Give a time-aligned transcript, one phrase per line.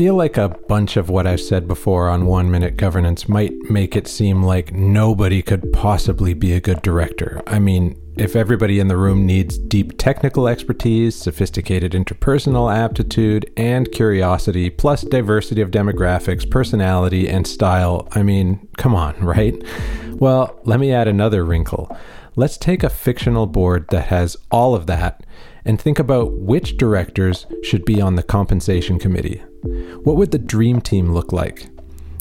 [0.00, 3.94] feel like a bunch of what I've said before on one minute governance might make
[3.94, 7.42] it seem like nobody could possibly be a good director.
[7.46, 13.92] I mean, if everybody in the room needs deep technical expertise, sophisticated interpersonal aptitude, and
[13.92, 19.54] curiosity, plus diversity of demographics, personality, and style, I mean, come on, right?
[20.12, 21.94] Well, let me add another wrinkle.
[22.36, 25.26] Let's take a fictional board that has all of that
[25.64, 29.42] and think about which directors should be on the compensation committee.
[30.02, 31.68] What would the dream team look like?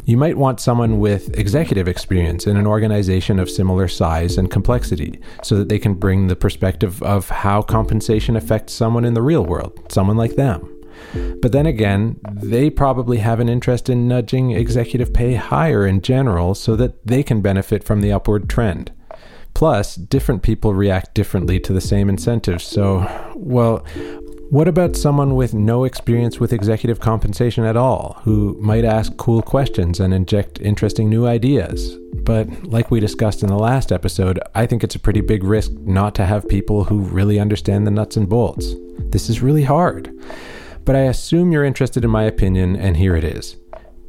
[0.06, 5.20] You might want someone with executive experience in an organization of similar size and complexity
[5.44, 9.46] so that they can bring the perspective of how compensation affects someone in the real
[9.46, 10.76] world, someone like them.
[11.42, 16.56] But then again, they probably have an interest in nudging executive pay higher in general
[16.56, 18.92] so that they can benefit from the upward trend.
[19.60, 22.64] Plus, different people react differently to the same incentives.
[22.64, 23.06] So,
[23.36, 23.80] well,
[24.50, 29.42] what about someone with no experience with executive compensation at all, who might ask cool
[29.42, 31.98] questions and inject interesting new ideas?
[32.24, 35.74] But, like we discussed in the last episode, I think it's a pretty big risk
[35.74, 38.74] not to have people who really understand the nuts and bolts.
[39.10, 40.10] This is really hard.
[40.86, 43.58] But I assume you're interested in my opinion, and here it is.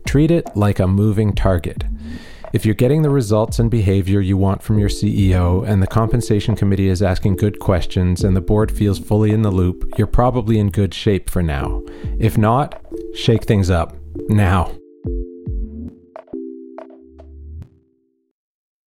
[0.06, 1.83] Treat it like a moving target.
[2.53, 6.56] If you're getting the results and behavior you want from your CEO, and the compensation
[6.56, 10.59] committee is asking good questions, and the board feels fully in the loop, you're probably
[10.59, 11.83] in good shape for now.
[12.19, 12.83] If not,
[13.15, 13.95] shake things up
[14.28, 14.80] now.